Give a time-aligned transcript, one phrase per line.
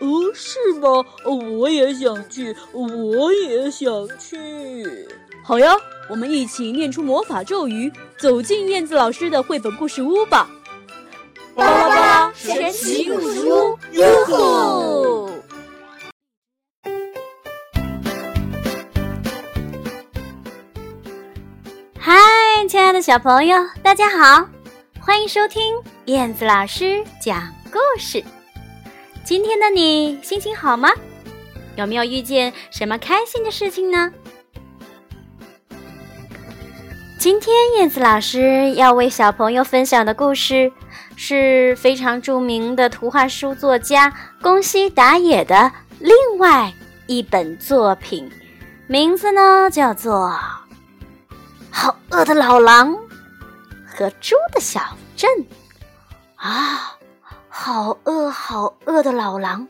[0.00, 1.04] 哦，是吗？
[1.24, 5.08] 我也想去，我也想去。
[5.44, 5.74] 好呀，
[6.08, 10.48] 我们一起念出魔法咒语，走进燕子老师的绘本故事屋吧。
[11.54, 15.30] 巴拉巴拉神奇故事屋，哟吼！
[21.98, 22.16] 嗨，
[22.68, 24.48] 亲爱的小朋友，大家好，
[25.00, 25.74] 欢迎收听
[26.06, 28.24] 燕子老师讲故事。
[29.32, 30.90] 今天的你心情好吗？
[31.76, 34.12] 有没有遇见什么开心的事情呢？
[37.18, 40.70] 今天燕子老师要为小朋友分享的故事。
[41.16, 44.12] 是非常著名的图画书作家
[44.42, 46.70] 宫西达也的另外
[47.06, 48.30] 一本作品，
[48.86, 50.28] 名字呢叫做
[51.70, 52.94] 《好饿的老狼
[53.86, 54.82] 和猪的小
[55.16, 55.30] 镇》
[56.36, 56.98] 啊，
[57.54, 59.68] 好饿好饿的老狼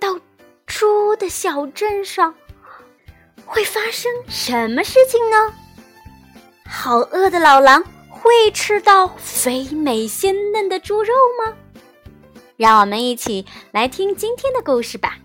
[0.00, 0.18] 到
[0.66, 2.34] 猪的小镇上，
[3.46, 5.54] 会发生什么事情呢？
[6.66, 7.84] 好饿的老狼。
[8.10, 11.56] 会吃到肥美鲜嫩的猪肉吗？
[12.58, 15.16] 让我们一起来听今天的故事吧。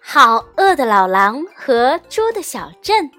[0.00, 3.10] 好饿的老狼和猪的小镇。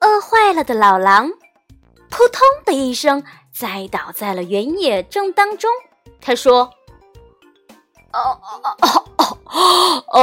[0.00, 1.30] 饿坏了的老狼，
[2.08, 5.70] 扑通的一声栽倒在了原野正当中。
[6.20, 6.70] 他说
[8.10, 10.04] ：“啊啊啊啊！
[10.12, 10.20] 哎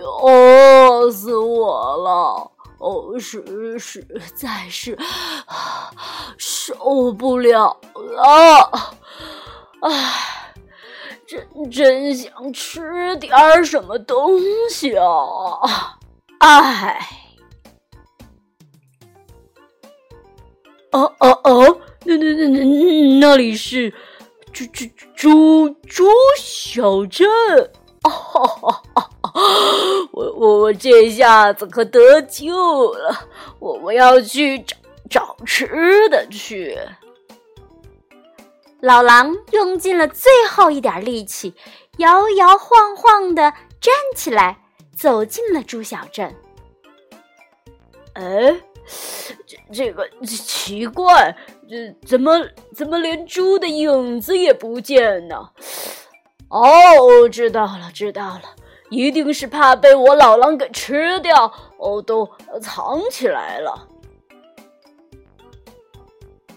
[0.00, 2.50] 呦，饿死我了！
[2.78, 4.98] 哦，实实在是
[6.36, 8.94] 受不了了！
[9.82, 10.52] 哎，
[11.26, 15.98] 真真想吃点什么东西啊！
[16.38, 17.21] 哎，
[20.92, 23.92] 哦哦哦，那那那那那里是？”
[24.52, 24.84] 猪猪
[25.16, 26.04] 猪猪
[26.38, 27.26] 小镇，
[30.12, 33.28] 我我我这下子可得救了！
[33.58, 34.76] 我我要去找
[35.08, 36.78] 找吃的去。
[38.80, 41.54] 老狼用尽了最后一点力气，
[41.96, 44.58] 摇摇晃晃的站起来，
[44.94, 46.36] 走进了猪小镇。
[48.12, 48.54] 哎。
[49.46, 51.36] 这这个奇怪，
[51.68, 52.32] 这怎么
[52.74, 55.50] 怎么连猪的影子也不见呢？
[56.48, 58.42] 哦，知道了，知道了，
[58.90, 62.28] 一定是怕被我老狼给吃掉，哦，都
[62.60, 63.88] 藏起来了。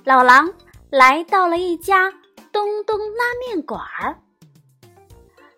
[0.03, 0.53] 老狼
[0.89, 2.11] 来到了一家
[2.51, 4.19] 东东拉面馆儿，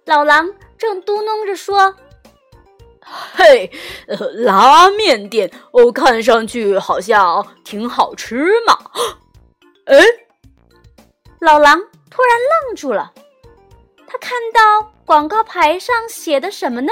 [0.06, 1.96] 老狼正嘟哝着说。
[3.50, 3.72] 嘿，
[4.08, 8.78] 呃，拉面店哦，看上去好像挺好吃嘛。
[9.86, 9.98] 哎，
[11.40, 12.38] 老狼突然
[12.68, 13.14] 愣住了，
[14.06, 16.92] 他看到广告牌上写的什么呢？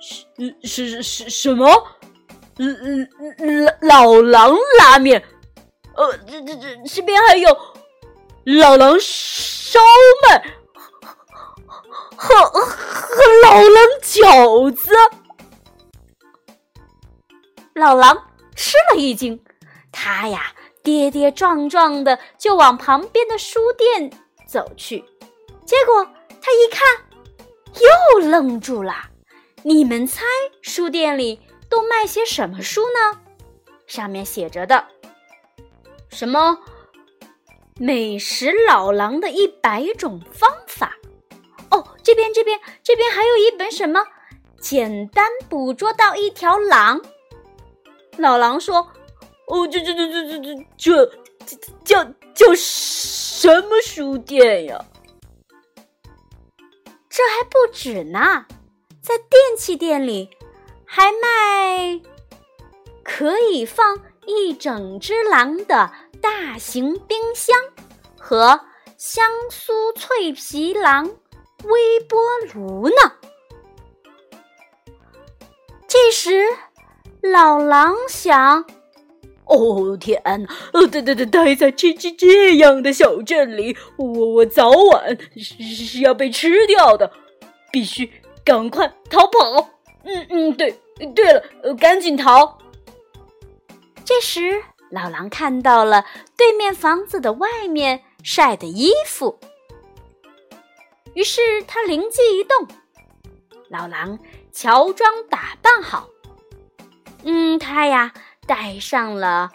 [0.00, 1.66] 是是是什么？
[3.82, 5.22] 老老狼拉面？
[5.94, 7.54] 呃，这这这这边还有
[8.44, 9.78] 老狼烧
[10.22, 10.42] 麦。
[12.16, 14.90] 和和老狼饺子，
[17.74, 18.16] 老狼
[18.54, 19.42] 吃了一惊，
[19.92, 20.52] 他呀
[20.82, 24.10] 跌跌撞撞的就往旁边的书店
[24.46, 25.04] 走去，
[25.64, 26.04] 结果
[26.40, 26.82] 他一看，
[28.12, 28.94] 又愣住了。
[29.62, 30.24] 你们猜
[30.62, 33.20] 书店里都卖些什么书呢？
[33.86, 34.86] 上面写着的，
[36.08, 36.58] 什么
[37.78, 40.50] 美食老狼的一百种方。
[41.70, 44.02] 哦，这边这边这边还有一本什么？
[44.60, 47.00] 简单捕捉到一条狼。
[48.16, 48.90] 老狼说
[49.46, 51.06] ：“哦，这这这这这这
[51.44, 52.04] 这叫
[52.34, 54.84] 叫什么书店呀？
[57.10, 58.46] 这还不止呢，
[59.02, 60.30] 在电器店里
[60.86, 62.00] 还卖
[63.04, 67.56] 可以放一整只狼的大型冰箱
[68.18, 68.60] 和
[68.96, 71.10] 香酥脆皮狼。”
[71.66, 72.18] 微波
[72.54, 73.12] 炉呢？
[75.88, 76.44] 这时，
[77.22, 78.64] 老狼想
[79.46, 80.54] ：“哦天哪！
[80.72, 87.10] 呃，对对对，待在这这这样的小镇里，我我早晚是是要被吃掉的，
[87.72, 88.10] 必须
[88.44, 89.70] 赶快逃跑！
[90.04, 90.78] 嗯嗯，对
[91.14, 91.42] 对了，
[91.78, 92.58] 赶紧逃！”
[94.04, 96.04] 这时，老狼看到了
[96.36, 99.38] 对面房子的外面晒的衣服，
[101.16, 102.68] 于是他灵机一动，
[103.70, 104.18] 老狼
[104.52, 106.06] 乔装打扮好。
[107.24, 108.12] 嗯，他呀
[108.46, 109.50] 戴上了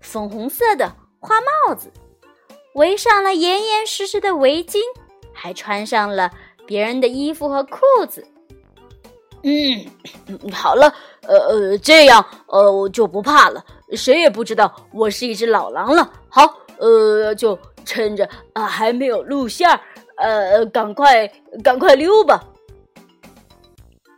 [0.00, 1.36] 粉红色的花
[1.68, 1.92] 帽子，
[2.74, 4.80] 围上了严严实实的围巾，
[5.32, 6.32] 还穿上了
[6.66, 7.78] 别人的衣服和裤
[8.10, 8.26] 子。
[9.44, 9.86] 嗯，
[10.52, 16.12] 好了，呃呃，这样呃我就不怕了，谁也不知道我是一只老狼了。
[16.28, 19.80] 好，呃，就趁着啊还没有露馅儿，
[20.16, 21.28] 呃，赶快
[21.62, 22.44] 赶快溜吧。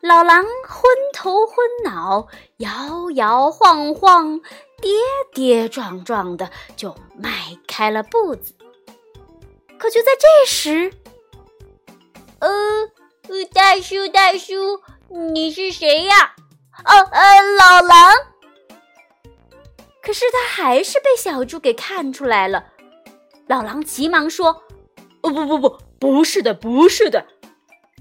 [0.02, 0.82] 老狼昏
[1.12, 2.28] 头昏脑，
[2.58, 4.40] 摇摇晃晃，
[4.81, 4.93] 跌
[5.32, 7.31] 跌撞撞的就迈
[7.66, 8.54] 开了步子。
[9.78, 10.93] 可就在这时，
[12.38, 12.49] 呃，
[13.52, 16.34] 大叔大叔，你是谁呀？
[16.84, 18.12] 哦，呃，老狼。
[20.02, 22.66] 可是他还是被小猪给看出来了。
[23.49, 24.62] 老狼急忙说
[25.22, 27.26] ：“哦，不不不，不是的，不是的，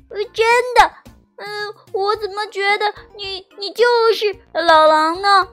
[0.09, 0.45] 呃，真
[0.79, 0.91] 的。”
[1.37, 5.49] 嗯，我怎么觉得你你就是老狼呢？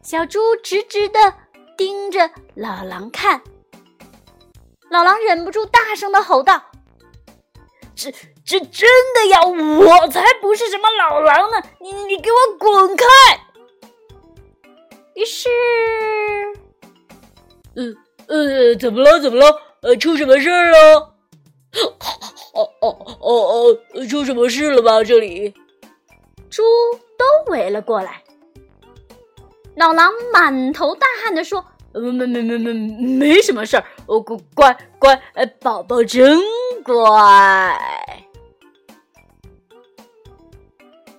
[0.00, 1.18] 小猪直直的
[1.76, 3.42] 盯着老狼看，
[4.90, 6.70] 老狼忍不住大声的吼道
[7.96, 8.12] ：“这
[8.44, 9.40] 这真的呀！
[9.44, 11.60] 我才不是什么老狼呢！
[11.80, 13.04] 你你给我滚开！”
[15.14, 15.48] 于是，
[17.74, 17.82] 呃
[18.28, 19.18] 呃，怎么了？
[19.18, 19.60] 怎么了？
[19.82, 21.11] 呃，出什么事儿了？
[22.54, 22.88] 哦哦
[23.20, 24.06] 哦哦！
[24.08, 25.02] 出什么事了吧？
[25.02, 25.54] 这里，
[26.50, 26.62] 猪
[27.16, 28.22] 都围了过来。
[29.76, 31.64] 老狼满头大汗的说
[31.94, 33.84] ：“没没没没没，没什么事儿。
[34.06, 34.20] 哦，
[34.54, 36.38] 乖乖，呃，宝宝真
[36.84, 36.94] 乖。”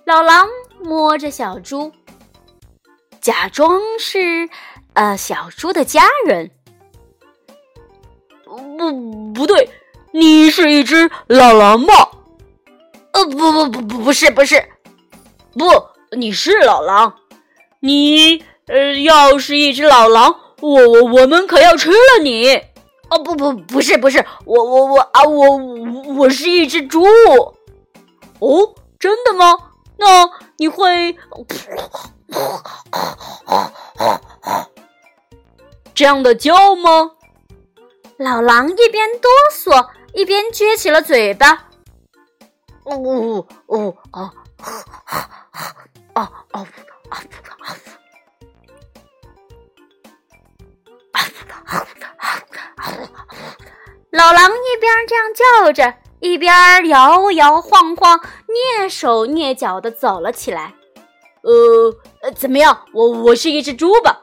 [0.06, 0.46] 老狼
[0.80, 1.90] 摸着小猪，
[3.20, 4.48] 假装是
[4.92, 6.48] 呃小猪的家人。
[8.44, 9.68] 不，不对。
[10.16, 11.92] 你是一只老狼吗？
[13.10, 14.64] 呃，不不不不不是不是，
[15.54, 15.66] 不，
[16.16, 17.14] 你是老狼。
[17.80, 22.48] 你呃，要是一只老狼，我我我们可要吃了你。
[23.10, 25.56] 哦，不不不是不是，我我我啊，我
[26.14, 27.02] 我是一只猪。
[28.38, 29.56] 哦，真的吗？
[29.96, 31.16] 那你会
[35.92, 37.10] 这样的叫吗？
[38.16, 39.88] 老狼一边哆嗦。
[40.14, 41.68] 一边撅起了嘴巴，
[42.84, 44.70] 呜呜啊啊
[45.10, 45.20] 啊
[46.12, 46.66] 啊啊
[47.10, 47.24] 啊！
[54.12, 58.20] 老狼一边这样叫着，一边摇摇晃晃、
[58.78, 60.72] 蹑手蹑脚的走了起来。
[61.42, 62.86] 呃，怎么样？
[62.92, 64.22] 我我是一只猪吧？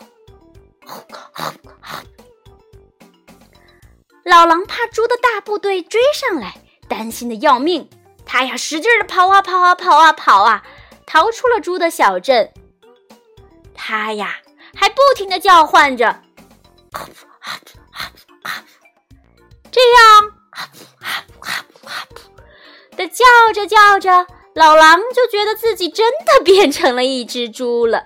[4.32, 6.56] 老狼怕猪的大部队追上来，
[6.88, 7.90] 担心的要命。
[8.26, 10.64] 他呀，使劲的跑啊跑啊跑啊跑啊，
[11.06, 12.50] 逃出了猪的小镇。
[13.76, 14.38] 他呀，
[14.74, 16.22] 还不停的叫唤着，
[19.70, 20.32] 这样
[22.96, 28.06] 的叫着叫着，老狼就觉得自己真的变成了一只猪了。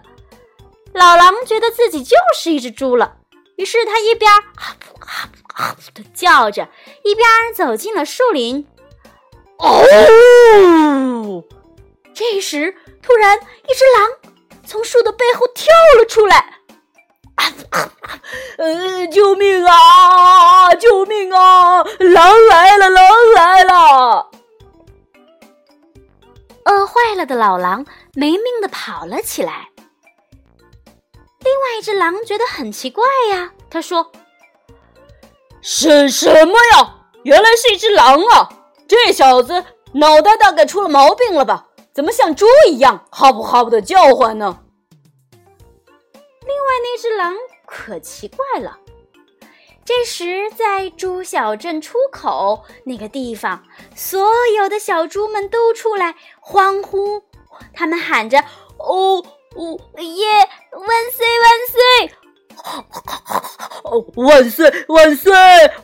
[0.91, 3.17] 老狼觉得自己就是一只猪了，
[3.57, 4.31] 于是他一边。
[5.93, 6.67] 的叫着，
[7.03, 8.67] 一边走进了树林。
[9.57, 11.43] 哦！
[12.13, 14.33] 这时，突然一只狼
[14.65, 16.59] 从树的背后跳了出来。
[18.57, 20.73] 呃，救命啊！
[20.75, 21.83] 救命啊！
[21.99, 22.89] 狼来了！
[22.89, 24.29] 狼来了！
[26.65, 29.69] 饿坏了的老狼没命的跑了起来。
[31.13, 34.11] 另外一只狼觉得很奇怪呀，他说。
[35.67, 36.95] 是什么呀？
[37.23, 38.47] 原来是一只狼啊！
[38.87, 41.65] 这小子脑袋大概出了毛病了吧？
[41.91, 44.59] 怎么像猪一样哈不哈不的叫唤呢？
[46.13, 47.33] 另外那只狼
[47.65, 48.77] 可奇怪了。
[49.83, 53.63] 这时，在猪小镇出口那个地方，
[53.95, 57.23] 所有的小猪们都出来欢呼，
[57.73, 58.37] 他们喊着
[58.77, 60.27] ：“哦哦耶！
[60.73, 62.15] 万岁万岁！”
[63.85, 65.31] 哦，万岁万岁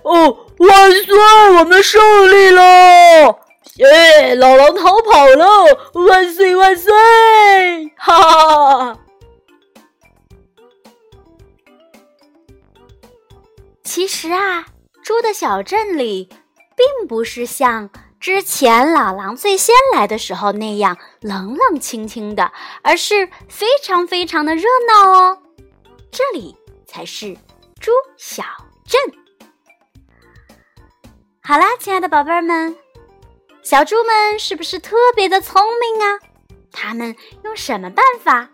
[0.03, 1.15] 哦，万岁，
[1.59, 3.39] 我们胜利了。
[3.75, 5.45] 耶，老狼逃跑了，
[5.93, 6.91] 万岁万岁。
[7.97, 8.97] 哈哈。
[13.83, 14.65] 其实啊，
[15.03, 16.29] 猪的小镇里
[16.75, 25.37] 并不是像之前老狼最先来的时候那样冷冷清清的，而是非常非常的热闹哦，
[26.11, 26.55] 这里。
[26.91, 27.33] 才是
[27.79, 28.43] 猪小
[28.85, 28.99] 镇。
[31.41, 32.75] 好啦，亲爱的宝贝儿们，
[33.63, 36.19] 小猪们是不是特别的聪明啊？
[36.69, 38.49] 他们用什么办法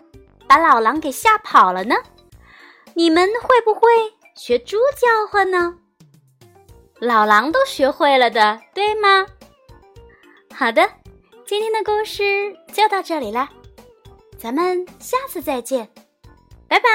[0.48, 1.96] 把老狼给吓跑了呢？
[2.94, 3.82] 你们会不会
[4.36, 5.76] 学猪叫唤呢？
[7.00, 9.26] 老狼都学会了的，对吗？
[10.54, 10.88] 好的，
[11.44, 13.50] 今天的故事就到这里啦，
[14.38, 15.90] 咱们下次再见，
[16.68, 16.88] 拜拜。